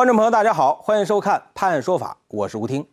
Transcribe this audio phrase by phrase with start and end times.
[0.00, 2.86] 观众朋友，大家好，欢迎收看《判案说法》，我是吴听。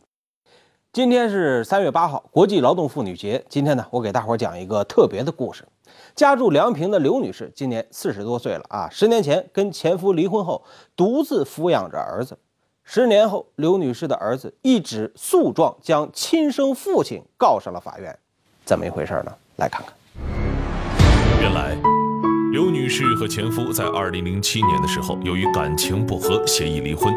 [0.91, 3.41] 今天是三月八号，国际劳动妇女节。
[3.47, 5.65] 今天呢，我给大伙讲一个特别的故事。
[6.17, 10.61] 家住梁平的刘女士今年四十多岁了啊，十年前跟前夫离婚后，
[10.97, 12.37] 独自抚养着儿子。
[12.83, 18.19] 十年后，刘女士的儿子一纸诉状将亲生父亲告上了法院，
[18.65, 19.31] 怎么一回事呢？
[19.55, 19.93] 来看看。
[21.39, 21.77] 原来。
[22.57, 27.13] 刘女士和前夫在2007年的时候，由于感情不和，协议离婚。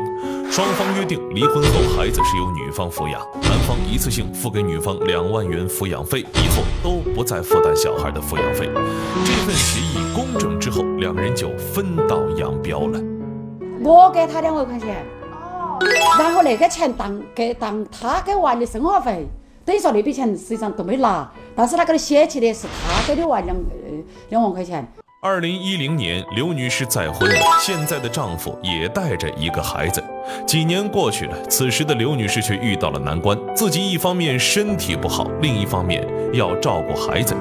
[0.52, 8.68] 双方约定，离婚后孩子是由女方抚养，男方一次性付给女方两万元抚养费，以后都不再负担小孩的抚养费。
[9.24, 13.00] 这份协议公证之后，两人就分道扬镳了。
[13.82, 15.02] 我给他两万块钱，
[16.18, 19.26] 然后那个钱当给当他给娃的生活费，
[19.64, 24.86] 等于说那笔钱实际上都没拿，但是他给他写起的是他给的娃两呃两万块钱。
[25.22, 30.02] 二零一零年，刘女士再婚了，现在的丈夫也带着一个孩子。
[30.46, 37.34] 几年过去了，此时的刘女士却遇到了难关，自己一方面身体不好，另一方面要照顾孩子，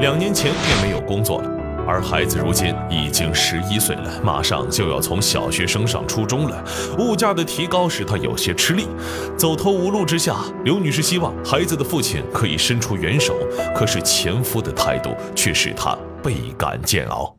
[0.00, 1.48] 两年前便没有工作了。
[1.86, 6.64] 而孩子如今已经十一岁了，马上就要从小学升上初中了，
[6.98, 8.88] 物价的提高使她有些吃力。
[9.36, 10.34] 走投无路之下，
[10.64, 13.36] 刘女士希望孩子的父亲可以伸出援手，
[13.72, 15.96] 可是前夫的态度却使她。
[16.22, 17.34] 倍感煎熬。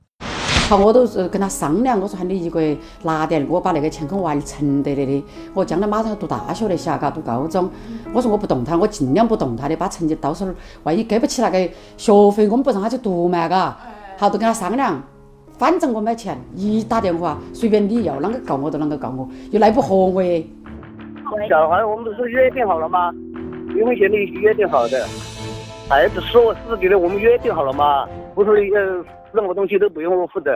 [0.69, 5.25] 好，我都是跟他商量，我说喊你一个月拿点，我把那个钱给我娃儿存得的的。
[5.53, 7.69] 我将来马上要读大学的，下嘎读高中。
[8.13, 10.51] 我说我不动他，我尽量不动他的，把成绩到时候
[10.83, 13.77] 万一给不起那个学费，我们不让他去读嘛，嘎。
[14.17, 15.03] 好，都跟他商量，
[15.57, 20.23] 反正我没钱，一打电话随便你要啷个告我就啷个告我，又奈不活我。
[21.49, 23.11] 小孩我们不是约定好了吗？
[23.73, 25.05] 离婚协议约定好的，
[25.89, 28.07] 孩子是我自己的，我们约定好了吗？
[28.43, 30.51] 不是呃，任何东西都不用我负责。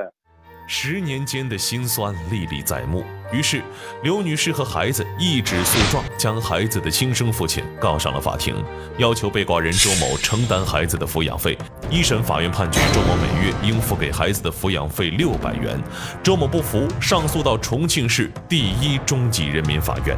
[0.67, 3.61] 十年间的辛酸历历在目，于是
[4.02, 8.55] 刘女士和孩子一纸诉状，将孩子的亲生父亲告上了法庭，
[8.98, 11.55] 要求被告人周某承担孩子的抚养费。
[11.92, 15.80] 一审法院判决周某每月应付给孩子的抚养费六百元，
[16.23, 20.17] 周某不服，上诉到重庆市第一中级人民法院。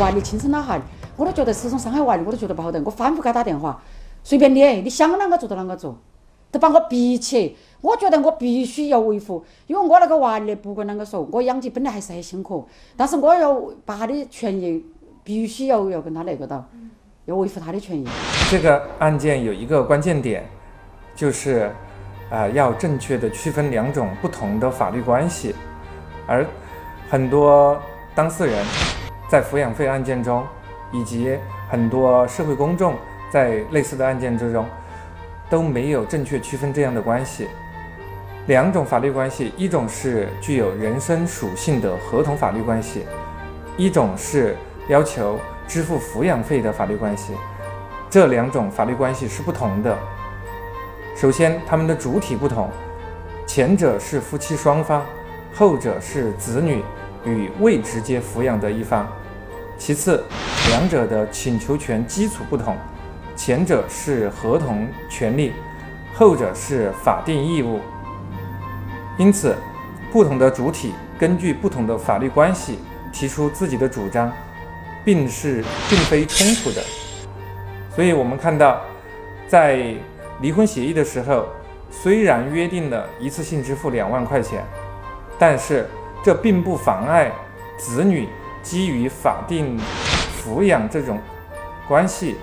[0.00, 0.82] 娃你亲生老汉，
[1.16, 2.82] 我都觉得这种伤害娃的，我都觉得不好得。
[2.82, 3.80] 我反复给他打电话，
[4.24, 5.96] 随便你，你想啷个做就啷个做。
[6.54, 12.64] 都把我逼起，我觉得我必须要维护，因为我那个娃儿不管啷个说，我养起本来还是很辛苦，
[12.96, 14.84] 但是我要把他的权益
[15.24, 16.64] 必须要要跟他那个到，
[17.24, 18.06] 要维护他的权益。
[18.48, 20.44] 这个案件有一个关键点，
[21.16, 21.68] 就是
[22.30, 25.52] 啊，要正确的区分两种不同的法律关系，
[26.28, 26.46] 而
[27.10, 27.76] 很多
[28.14, 28.64] 当事人
[29.28, 30.44] 在抚养费案件中，
[30.92, 31.36] 以及
[31.68, 32.94] 很多社会公众
[33.28, 34.64] 在类似的案件之中。
[35.54, 37.46] 都没有正确区分这样的关系，
[38.48, 43.06] 两种法律关系，一种是具有人身属性的合同法律关系，
[43.76, 44.56] 一种是
[44.88, 45.38] 要求
[45.68, 47.34] 支付抚养费的法律关系。
[48.10, 49.96] 这两种法律关系是不同的。
[51.14, 52.68] 首先，他们的主体不同，
[53.46, 55.06] 前者是夫妻双方，
[55.54, 56.82] 后者是子女
[57.24, 59.06] 与未直接抚养的一方。
[59.78, 60.24] 其次，
[60.70, 62.76] 两者的请求权基础不同。
[63.36, 65.52] 前者是合同权利，
[66.14, 67.80] 后者是法定义务。
[69.18, 69.56] 因此，
[70.12, 72.78] 不同的主体根据不同的法律关系
[73.12, 74.32] 提出自己的主张，
[75.04, 76.82] 并是并非冲突的。
[77.94, 78.80] 所以，我们看到，
[79.46, 79.94] 在
[80.40, 81.46] 离婚协议的时候，
[81.90, 84.64] 虽然约定了一次性支付两万块钱，
[85.38, 85.88] 但是
[86.24, 87.30] 这并不妨碍
[87.78, 88.28] 子女
[88.62, 89.78] 基于法定
[90.42, 91.20] 抚养这种
[91.86, 92.36] 关系。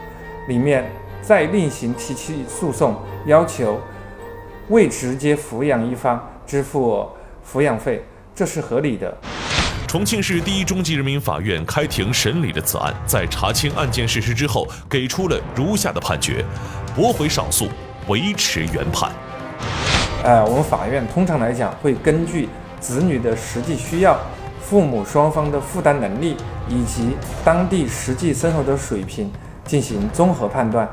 [0.48, 0.90] 里面
[1.22, 3.80] 再另行提起诉讼，要求
[4.70, 7.08] 未直接抚养一方支付
[7.46, 8.04] 抚养费，
[8.34, 9.16] 这是合理的。
[9.88, 16.46] 重庆市第一中级人民法院开庭审理了此案，在查清案件事实之后，给出了如下的判决：
[16.96, 17.68] 驳回上诉，
[18.08, 19.12] 维持原判。
[20.24, 22.48] 呃，我们法院通常来讲会根据
[22.80, 24.18] 子女的实际需要、
[24.62, 26.38] 父母双方的负担能力
[26.70, 27.10] 以及
[27.44, 29.30] 当地实际生活的水平。
[29.64, 30.88] 进行综合判断，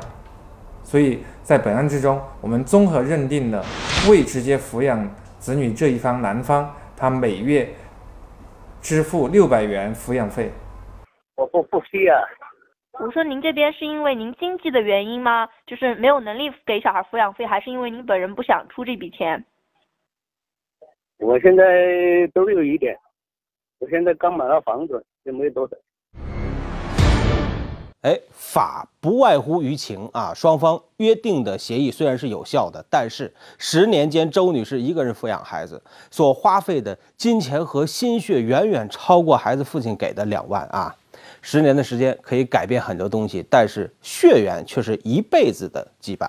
[0.83, 3.65] 所以在本案之中，我们综合认定了
[4.09, 7.69] 未直接抚养子女这一方男方，他每月
[8.81, 10.51] 支付六百元抚养费。
[11.37, 12.17] 我不不需要。
[13.01, 15.49] 我说您这边是因为您经济的原因吗？
[15.67, 19.45] 就是没有能力给小孩抚养费，还是因为您本人不想出这笔钱？
[21.19, 21.65] 我现在
[22.35, 22.97] 都有一点，
[23.79, 25.77] 我现在刚买了房子，也没多少。
[28.09, 40.97] 哎，法不外乎于情啊，双方约定的协议虽然是有效的，但是十年间周女士一个人抚养孩子所花费的金钱和心血远远超过孩子父亲给的两万啊。
[41.43, 46.27] 十年的时间可以改变很多东西，但是血缘却是一辈子的羁绊。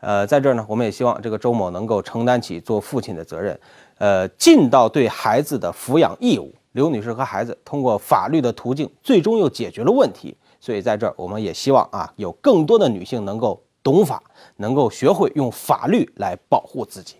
[0.00, 3.60] 呃，在这儿呢，我们也希望这个周某能够承担起做父亲的责任，
[3.98, 6.50] 呃，尽到对孩子的抚养义务。
[6.72, 10.34] 刘女士和孩子通过法律的途径，最终又解决了问题。
[10.60, 14.22] 所以在这儿，我们也希望啊，有更多的女性能够懂法，
[14.56, 17.16] 能够学会用法律来保护自己。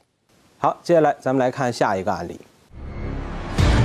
[0.58, 2.38] 好，接下来咱们来看下一个案例。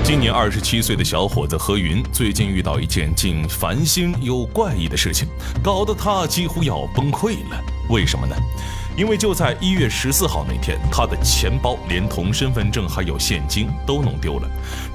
[0.04, 5.30] 今年二十七岁的小伙子何云，最近遇到一件既烦心又怪异的事情，
[5.64, 7.62] 搞得他几乎要崩溃了。
[7.90, 8.36] 为什么呢？
[8.96, 14.48] 因为就在一月十四号那天，他的钱包连同身份证还有现金都弄丢了，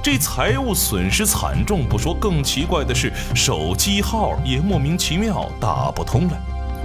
[0.03, 6.39] 这财务损失惨重不说，更奇怪的是手机号也莫名其妙打不通了。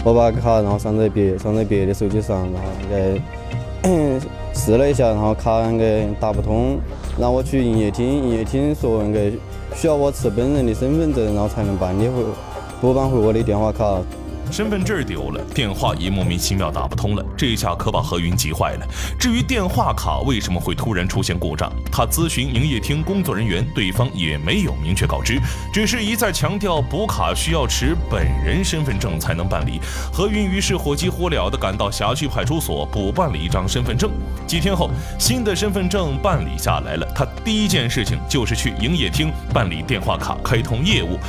[0.03, 4.19] 我把卡然后上在别上在别的手机上，然后应该
[4.53, 6.79] 试了一下，然后卡那个打不通，
[7.19, 9.31] 让我去营业厅，营业厅说那个
[9.75, 12.23] 需要我持本人的身份证，然后才能办理回
[12.81, 13.97] 补办回我的电话卡。
[14.53, 18.87] 身份证丢了，电话也莫名其妙打不通了，这下可把何云急坏了。
[19.19, 25.37] 至于电话卡为什么会突然出现故障，他咨询营业厅工作人员，对方也没有明确告知，
[25.73, 29.81] 只是一再强调补卡需要持本人身份证才能办理。
[30.11, 33.33] 何云于是火急火燎地赶到辖区派出所补办了。
[33.43, 34.09] 一张身份证。
[34.47, 34.89] 几天后，
[35.19, 41.19] 新的身份证办理下来了，他第一件事情就是去营业厅办理电话卡开通业务。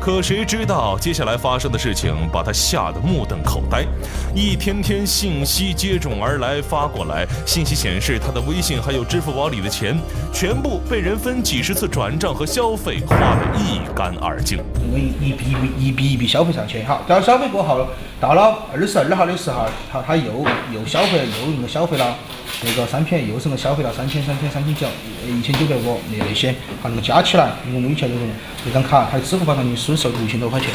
[0.00, 3.86] 可谁知道接下来发生的事情把他吓得目瞪口呆，
[4.34, 9.96] 一天天信息接踵而来发过来，信息显示他的微信还有支付宝里的钱
[10.32, 14.58] 全部被人分几十次转账和消费花得一干二净。
[14.90, 17.86] 我一笔一笔一笔一笔消费上去，好，然后消费过后
[18.20, 20.44] 到了二十二号的时候，好，他又
[20.74, 22.16] 又消费又那个消费了
[22.64, 24.88] 那个商品，又是个消费了三千三千三千九
[25.28, 26.50] 一千九百五那那些，
[26.82, 30.68] 好，那么加起来一共一千多块钱，这张卡他的支付宝上面是收六千多块钱。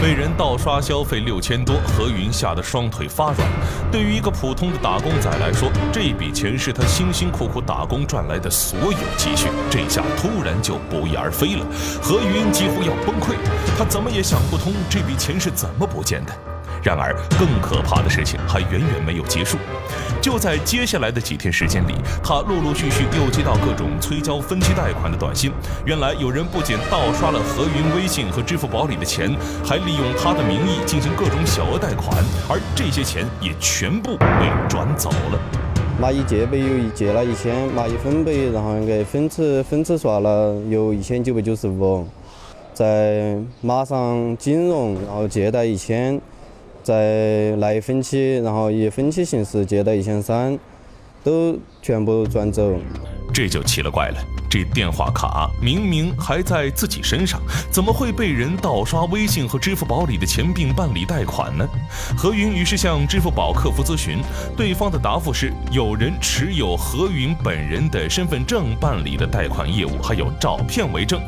[0.00, 3.46] 被人盗刷消费六千多，何云吓得双腿发软。
[3.92, 11.66] 对于一个普通的打工仔来说，这笔钱是他辛辛苦苦打工赚来的所有积蓄，这下突然就不翼而飞了。
[12.00, 13.36] 何云几乎要崩溃，
[13.76, 16.49] 他怎么也想不通这笔钱是怎么不见的。
[16.82, 19.58] 然而，更可怕的事情还远远没有结束。
[20.20, 25.50] 就在接下来的几天时间里，他陆陆续续又接到各种催交分期贷款的短信。
[25.86, 29.34] 原来，有人不仅盗刷了何云微信和支付宝里的钱，
[29.64, 35.40] 还利用他的名义进行各种小额贷款，而这些钱也全部被转走了。
[36.00, 42.06] 蚂蚁借呗有借了一千，蚂蚁分呗，然后那个分次分次刷了有一千九百九十五，
[42.74, 46.20] 在马上金融然后借贷一千。
[46.82, 50.58] 在来分期，然后以分期形式借贷一千三，
[51.22, 52.74] 都全部转走。
[53.32, 54.16] 这就奇了怪了，
[54.50, 57.40] 这电话卡明明还在自己身上，
[57.70, 61.64] 怎么会被人盗刷微信和支付宝里的钱并办理贷款呢？
[62.18, 64.18] 何云于是向支付宝客服咨询，
[64.56, 71.20] 对方的答复是有人持有何云本人的身份证办理的贷款业务，还有照片为证。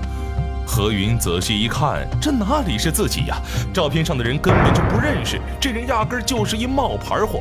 [0.67, 3.37] 何云仔细一看，这哪里是自己呀？
[3.75, 7.41] 照片上的人根本就不认识，这人压根儿就是一冒牌货。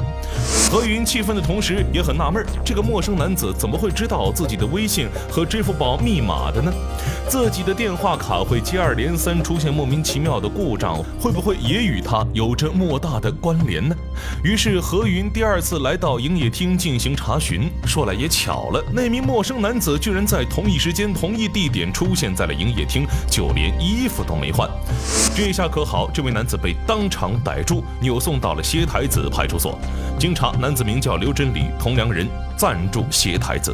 [0.70, 6.72] 何云气愤的同时也很纳闷儿，这个陌生男子怎么会知道自己的微信和支付宝密码的呢？
[7.28, 13.96] 自己的电话卡会接二连三出现莫名其妙的故障，会不会也与他有着莫大的关联呢？
[14.44, 17.70] 于是何云第二次来到营业厅进行查询。
[17.86, 23.06] 说来也巧了，那名陌生男子居然在同一时间、同一地点出现在了营业厅。
[23.30, 24.70] 就连衣服都没换，
[25.36, 29.80] 这下可好，这位男子被当场逮住，扭送到了歇台子派出所。
[30.20, 33.74] 经查，男子名叫刘真理，同梁人，暂住歇台子。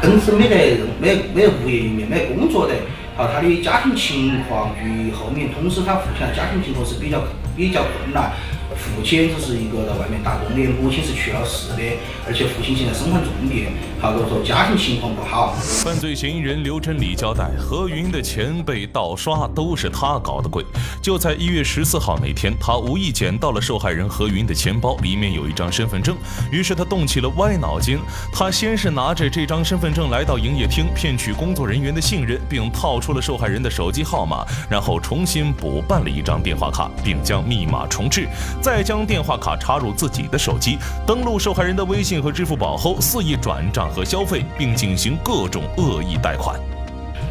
[0.00, 2.74] 公司没得没没物业里面没工作的，
[3.16, 7.22] 好，他的家庭情况与后面，同时他父亲的家庭情况是比较
[7.56, 8.32] 比较困难。
[8.76, 11.82] 父亲只是一个在外面打工的，母亲是去了世的，
[12.26, 13.66] 而且父亲现在身患重病，
[14.00, 15.54] 好多说家庭情况不好。
[15.60, 20.64] 犯罪嫌疑人刘真理交代，何云的钱被盗刷都是他搞的鬼。
[21.00, 26.16] 就在一月十四号那天，他无意捡到了受害人何云的钱包，里面有一张身份证，
[26.50, 27.98] 于是他动起了歪脑筋。
[28.32, 38.26] 他先是拿着这张身份证来到营业厅，骗取工作人员的信任，并套出了受害人的手机号码，然后重新补办了一张电话卡，并将密码重置。
[38.64, 46.58] 再将电话卡插入自己的手机，登录受害人的微信和支付宝后，肆意转账和消费，并进行各种恶意贷款。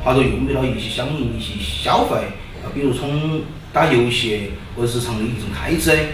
[0.06, 2.18] 他就用不了一些相应的一些消费，
[2.76, 3.42] 比如充
[3.74, 6.10] 打游戏或者日常的一种开支。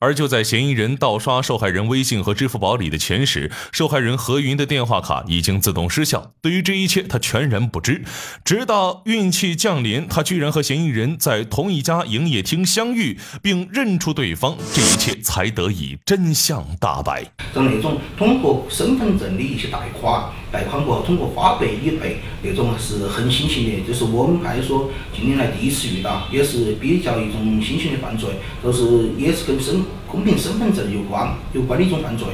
[0.00, 6.34] 而就在嫌疑人盗刷受害人微信和支付宝里的钱时，受害人何云的电话卡已经自动失效。
[6.40, 8.04] 对于这一切，他全然不知。
[8.44, 17.24] 直到运气降临，他居然和嫌疑人在同一家营业厅相遇，并认出对方，这一切才得以真相大白。
[17.52, 28.28] 像那种通过身份证的一些贷款，贷款过后通过花呗理赔，那种是很新型的，就是我们派出所近年来第一次遇到，也是比较一种新型的犯罪，
[28.62, 29.87] 都是也是跟身。
[30.10, 32.26] 公民身份证有关有关的一种犯罪。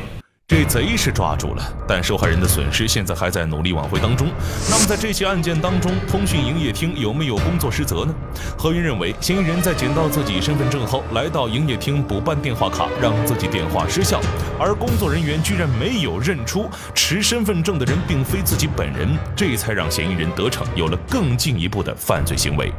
[0.56, 4.28] 这贼是抓住了，但受害人的损失现在还在努力挽回当中。
[4.70, 8.14] 那么在这起案件当中，通讯营业厅有没有工作失责呢？
[8.56, 14.20] 何云认为，嫌疑人在捡到自己身份证后，来到营业厅补办电话卡，让自己电话失效，
[14.56, 22.72] 而工作人员居然没有认出持身份证的人并非自己本人，这才让嫌疑人得逞，有了更进一步的犯罪行为。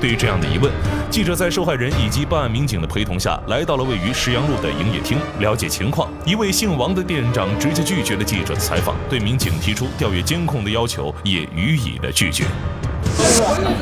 [0.00, 0.72] 对于这样的疑问，
[1.10, 6.08] 记者在受害人以及办案民警的陪同下，来到了位于石阳路的营业厅，了解情况。
[6.24, 12.44] 一位姓王的店长直接拒绝了记者的采访，对民警提出调阅监控的要求也予以了拒绝。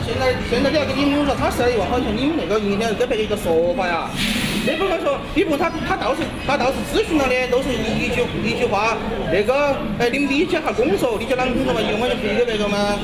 [0.04, 4.08] 现在现在你要跟你们说，他是要好像你们那个营业厅给别个一个说法呀。
[4.66, 8.96] 你不能说，你不他他倒是他倒是咨询了的，都是一一句一句话，
[9.30, 11.80] 那个哎，你们理解下工作，理解啷个工作嘛？
[11.80, 12.98] 一万块钱赔给别个吗？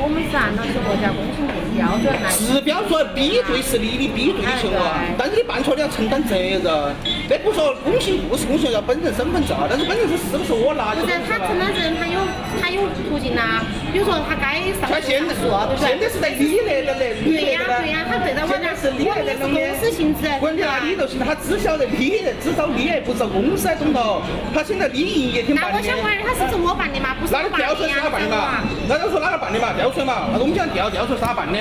[0.00, 2.28] 我们是按照国家工程部标准来。
[2.30, 4.78] 是标准，比对是你的比对的行为，
[5.16, 6.60] 但是你办错你要承担责任。
[7.30, 10.94] 那不说工信部是公信要本人身份证，但是本人是是不是我拿？
[10.94, 12.18] 不是他承担责任，他有
[12.60, 13.62] 他有途径呐。
[13.92, 15.88] 比如说他该上诉，对不对？
[15.88, 20.28] 现在是在你那的嘞，对呀对呀，他对着我那是你那的公司性质。
[20.40, 23.98] 关键啊你就是他只晓得你，只找你，不找公司，懂不？
[24.52, 25.78] 他现在你营业厅办的。
[25.78, 27.16] 那我想问，他是从我办的嘛？
[27.20, 28.62] 不是我办的呀？
[28.88, 29.72] 那就说哪个办的嘛？
[29.72, 30.28] 调出来嘛？
[30.32, 31.56] 那我们讲调调出来是他办的。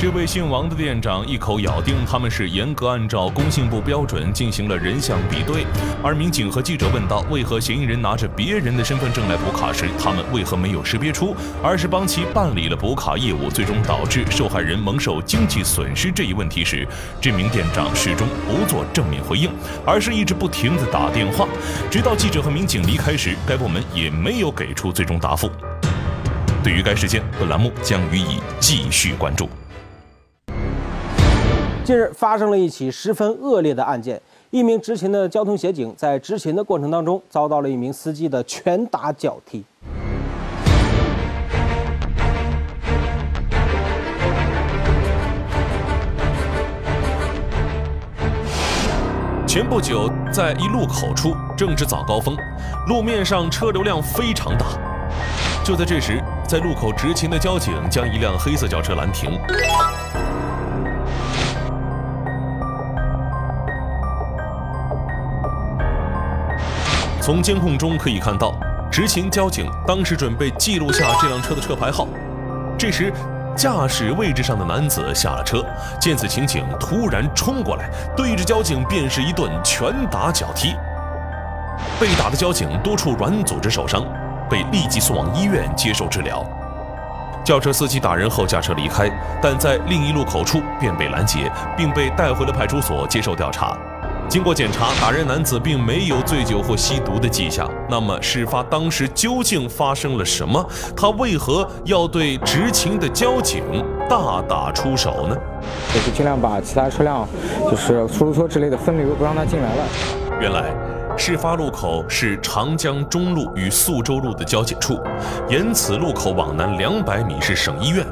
[0.00, 5.66] 这位姓王的店长一口咬定他们是严格按照工信部标准进行了人像比对，
[6.04, 16.86] 而民警和记者问到为何嫌疑人拿着别人的身份证来补卡时，他们为何没有识别出，而是帮其办理了补卡业务，最终导致受害人蒙受经济损失这一问题时，
[17.20, 19.50] 这名店长始终不做正面回应，
[19.84, 21.44] 而是一直不停地打电话，
[21.90, 25.50] 直到记者和民警离开时，该部门也没有给出最终答复。
[26.62, 29.48] 对于该事件，本栏目将予以继续关注。
[31.84, 39.64] 近日发生了一起十分恶劣的案件，一名执勤的交通协警在执勤的过程当中遭到了一名司机的拳打脚踢。
[49.46, 52.36] 前不久，在一路口处正值早高峰，
[52.86, 54.66] 路面上车流量非常大。
[55.68, 59.38] 就在这时，在路口执勤的交警将一辆黑色轿车拦停。
[67.20, 68.58] 从监控中可以看到，
[68.90, 72.08] 执勤交警当时准备记录下这辆车的车牌号。
[72.78, 73.12] 这时，
[73.54, 75.62] 驾驶位置上的男子下了车，
[76.00, 80.74] 见此情景，突然冲过来，对着交警便是一顿拳打脚踢。
[82.00, 84.02] 被打的交警多处软组织受伤，
[84.48, 86.44] 被立即送往医院接受治疗。
[87.44, 93.76] 轿车司机打人后驾车离开，但在另一路口处便被拦截，并被带回了派出所接受调查。
[94.28, 97.66] 经过检查，打人男子并没有醉酒或吸毒的迹象。
[97.88, 100.62] 那么，事发当时究竟发生了什么？
[100.94, 103.62] 他为何要对执勤的交警
[104.06, 105.36] 大打出手呢？
[105.94, 107.26] 就是尽量把其他车辆，
[107.70, 109.82] 就是出租车之类的分流，不让他进来了。
[110.38, 110.64] 原来，
[111.18, 115.02] 事发路口是长江中路与宿州路的交界处，
[115.48, 118.06] 沿此路口往南两百米是省医院。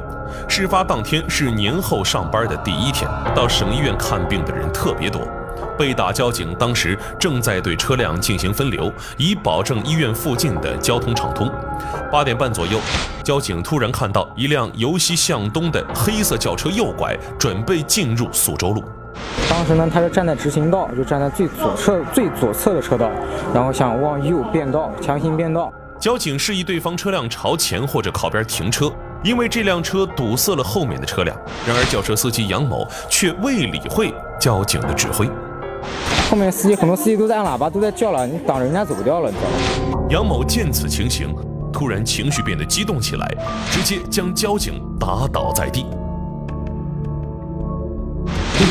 [0.47, 5.25] 事发当天是年后上班的第一天，到省医院看病的人特别多。
[5.77, 11.49] 被打交警当时正在对车辆进行分流，以保证医院附近的交通畅通。
[12.11, 12.77] 八点半左右，
[13.23, 18.83] 交警突然看到一辆由西向东的黑色轿车右拐，准备进入苏州路。
[19.49, 23.09] 当时呢，他是站在直行道，就站在最左侧最左侧的车道，
[23.53, 25.71] 然后想往右变道，强行变道。
[25.99, 28.91] 交警示意对方车辆朝前或者靠边停车，
[29.23, 31.35] 因为这辆车堵塞了后面的车辆。
[31.65, 35.27] 然而，轿车司机杨某却未理会交警的指挥。
[36.29, 39.49] 后面司机很多司机都在按喇叭，都在叫了，你挡着人家走不掉了，你知道
[39.97, 40.07] 吗？
[40.09, 41.33] 杨某见此情形，
[41.73, 43.27] 突然情绪变得激动起来，
[43.71, 45.85] 直接将交警打倒在地。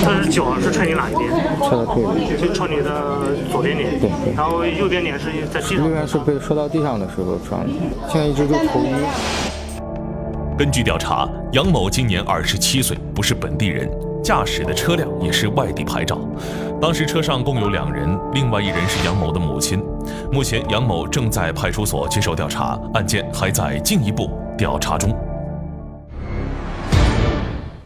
[0.05, 1.31] 他是脚是踹你哪一边？
[1.59, 3.99] 踹到腿里，就踹你的左边脸。
[3.99, 4.11] 对。
[4.37, 5.85] 然后右边脸是在地上。
[5.85, 7.73] 右边是被摔到地上的时候撞的，
[8.09, 8.95] 现在一直都头晕。
[10.59, 13.91] 根据调查，杨某今年二十七岁，不是本地人，
[14.25, 16.19] 驾驶的车辆也是外地牌照。
[16.81, 19.83] 当时车上共有两人，另外一人是杨某的母亲。
[20.33, 25.15] 目前，杨某正在派出所接受调查，案件还在进一步调查中。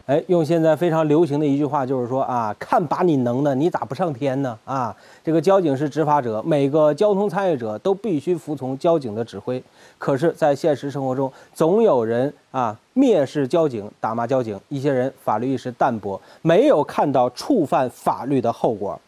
[0.07, 4.57] 哎，用现在非常流行的一句话就是说啊，看把你能的，你咋不上天呢？
[4.65, 9.61] 啊，这个交警是执法者，每个交通参与者都必须服从交警的指挥。
[9.97, 18.99] 可是，在现实生活中，总有人啊蔑视交警，打骂交警；一些人法律意识淡薄，没有看到触犯法律的后果。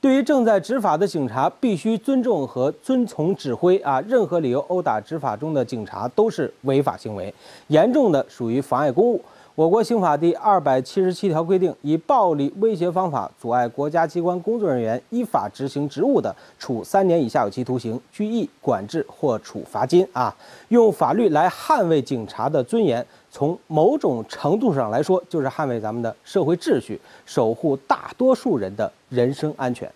[0.00, 4.00] 对于正在执法的警察，必须尊重和遵从指挥啊！
[4.08, 7.34] 任何理由殴打执法中的警察都是违法行为，
[7.66, 9.20] 严重的属于妨碍公务。
[9.60, 20.08] 我国刑法第二百七十七条规定，以暴力威胁方法阻碍国家机关工作人员依法执行职务的，处三年以下有期徒刑、拘役、管制或处罚金。
[20.14, 20.34] 啊，
[20.68, 29.92] 用法律来捍卫警察的尊严，从某种程度上来说，就是捍卫咱们的社会秩序，守护大多数人的人身安全。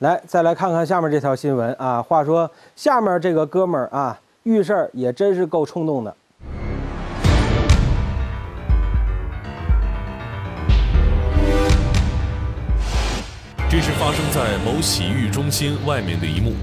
[0.00, 2.02] 来，再来看看下面这条新闻啊。
[2.02, 6.14] 话说，下面这个哥们儿啊，遇事儿也真是够冲动的。
[13.70, 16.56] 这是发生在某洗浴中心外面的一幕。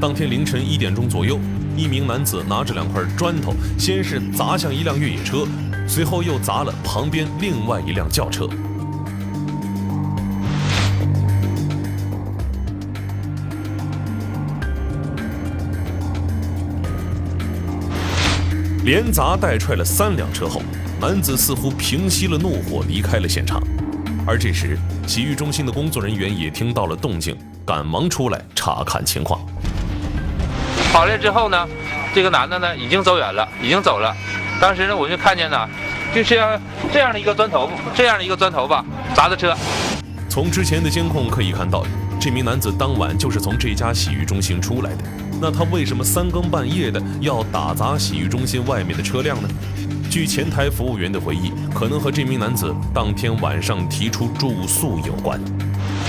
[0.00, 1.38] 当天凌晨一点钟左右，
[1.76, 5.46] 一名男子拿着两块砖头，先是砸向一辆越野车，
[5.86, 8.48] 随后又砸了旁边另外一辆轿车。
[18.82, 20.62] 连砸带踹了三辆车后，
[20.98, 23.62] 男子似乎平息了怒火，离开了现场。
[24.26, 29.40] 而这时，洗浴中心的工作人员也听到了动静，赶忙出来查看情况。
[30.92, 31.66] 跑来之后呢，
[32.14, 34.14] 这个男的呢已经走远了，已经走了。
[34.60, 35.68] 当时呢，我就看见呢，
[36.14, 36.28] 就是
[36.92, 38.84] 这样的一个砖头，这样的一个砖头吧，
[39.14, 39.56] 砸的车。
[40.28, 41.84] 从之前的监控可以看到，
[42.20, 44.98] 这名男子当晚就是从这家洗浴中心出来的。
[45.40, 49.48] 那他为什么三更半夜的要打砸洗浴中心外面的车辆呢？
[50.10, 55.40] 据前台服务员的回忆，可能和这名男子当天晚上提出住宿有关。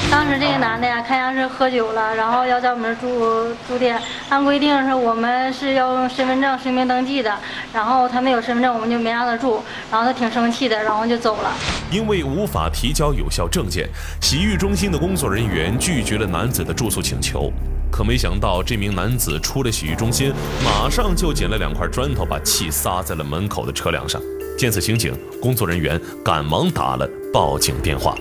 [0.09, 4.01] 当时这个男的呀，看样是喝酒了，然后要在我们这住住店。
[4.27, 7.31] 按规定是我们是要用身份证实名登记的，
[7.71, 9.61] 然后他没有身份证，我们就没让他住。
[9.91, 11.53] 然后他挺生气的，然后就走了。
[11.91, 13.87] 因为无法提交有效证件，
[14.19, 17.53] 洗浴中心的工作人员拒绝了男子的住宿请求。
[17.91, 24.21] 可没想到，这名男子出了洗浴中心，马上就捡了两块砖头，把气撒在了门口的车辆上。
[24.57, 28.15] 见此情景，工作人员赶忙打了报警电话。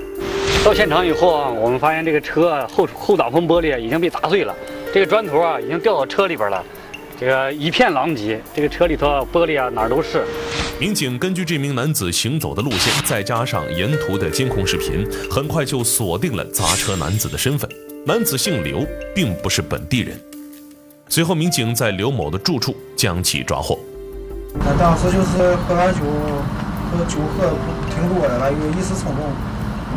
[0.64, 4.54] 到现场以后啊，我们发现这个车后后挡风玻璃已经被砸碎了，
[4.92, 6.62] 这个砖头啊已经掉到车里边了，
[7.18, 10.24] 这个一片狼藉，这个车里头玻璃啊哪儿都是。
[10.80, 17.70] 民警根据这名男子行走的路线，再加上沿途的监控视频，很快就锁定了砸车男子的身份。
[18.06, 20.18] 男子姓刘，并不是本地人。
[21.06, 23.78] 随后，民警在刘某的住处将其抓获。
[24.58, 26.00] 他当时就是喝完酒，
[26.90, 27.52] 喝酒喝
[27.94, 29.30] 挺多的了，又一时冲动，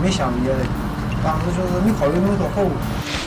[0.04, 0.60] 没想别的，
[1.24, 2.74] 当时就是没考虑那么多后果。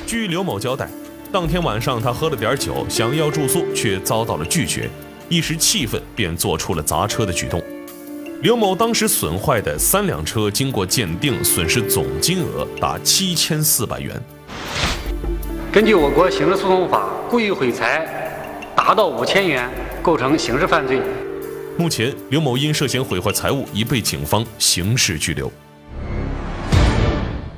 [0.07, 0.90] 据刘某交代，
[1.33, 4.90] 当天晚上他喝了点酒，想要住宿，却遭到了拒绝，
[5.28, 7.62] 一时气愤，便做出了砸车的举动。
[8.42, 14.14] 刘某当时损坏的三辆车，经过鉴定，损失总金额达七千四百元。
[15.72, 18.06] 根据我国刑事诉讼法，故意毁财
[18.76, 19.68] 达到五千元，
[20.02, 21.00] 构成刑事犯罪。
[21.76, 25.50] 目前，刘某因涉嫌毁坏财物，已被警方刑事拘留。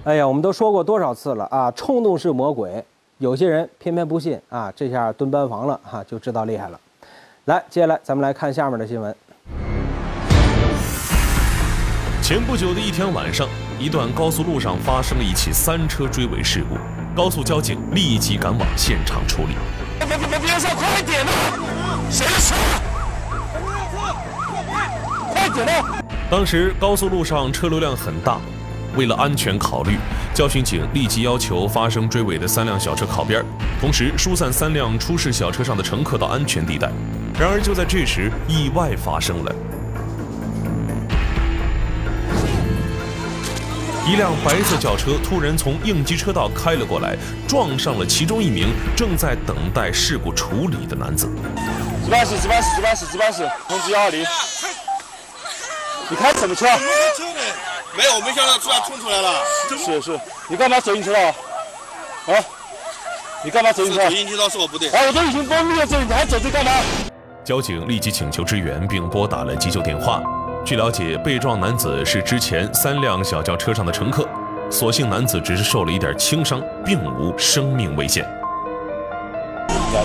[0.04, 1.70] 哎呀，我们都说过多少次了啊！
[1.72, 2.82] 冲动是魔鬼，
[3.18, 4.72] 有些人偏偏不信啊！
[4.74, 6.80] 这下蹲班房了哈，就知道厉害了。
[7.48, 9.16] 来，接下来咱们来看下面的新闻。
[12.20, 16.76] 前不久的一天晚上，一段高速路上发生了一起三车追尾事故。
[17.16, 19.54] 高速交警立即赶往现场处理。
[19.98, 21.32] 别别别别上，快点呐！
[22.10, 22.54] 谁的车？
[25.32, 26.04] 快点呐！
[26.30, 28.36] 当时高速路上车流量很大，
[28.98, 29.96] 为了安全考虑，
[30.34, 33.44] 交巡警立即要求发生追尾的三辆小车靠边，
[33.80, 36.90] 同时疏散三辆出事小车上的乘客到安全地带。
[37.38, 39.54] 然而就在这时，意外发生了。
[44.04, 51.30] 一辆白色轿车突然从应急车道开了过来，撞上了其中一名正在等待事故处理的男子。
[52.04, 54.24] 值班室，值班室，值班室，值班室，通知幺二零。
[56.10, 56.66] 你开什么车？
[57.98, 59.42] 没有，我没想到突然冲出来了。
[59.68, 61.18] 是是，你干嘛走进车道？
[62.32, 62.44] 啊？
[63.42, 64.08] 你干嘛走进车道？
[64.08, 64.88] 走进车道是我不对。
[64.90, 66.70] 啊，我都已经报路了，这你还走这干嘛？
[67.44, 70.22] 交警立即请求支援，并拨打了急救电话。
[70.64, 74.28] 据了解，被撞男子是之前三辆小轿车上的乘客，
[74.70, 78.24] 所幸男子只是受了一点轻伤，并无生命危险。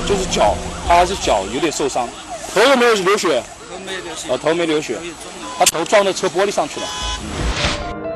[0.08, 0.56] 就是脚，
[0.88, 2.10] 他还是脚有点受伤，
[2.56, 3.44] 头有没有流血？
[3.72, 4.34] 头没流血。
[4.34, 4.98] 啊，头没流血，
[5.60, 6.88] 他头撞到车玻璃上去了。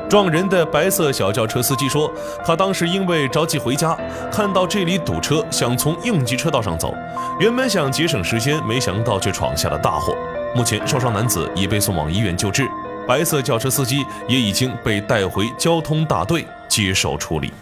[0.08, 2.10] 撞人的白色小轿车司机说，
[2.42, 3.94] 他当时因为着急回家，
[4.32, 6.94] 看到这里堵车，想从应急车道上走，
[7.38, 10.14] 原本想节省时间，没想到却闯下了大祸。
[10.56, 12.66] 目前，受伤男子已被送往医院救治，
[13.06, 17.52] 白色轿车司机也已经被带回交通大队接受处理。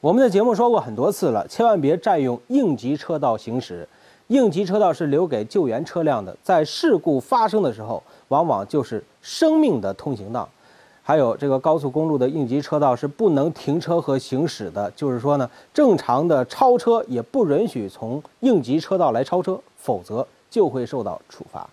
[0.00, 3.88] 我们的节目说过很多次了，千万别占用应急车道行驶。
[4.28, 10.48] 应急车道是留给救援车辆的，在事故发生的时候，往往就是生命的通行道。
[11.02, 21.68] 还有这个高速公路的应急车道是不能停车和行驶的，就是说呢，正常的超车也不允许从应急车道来超车，否则就会受到处罚。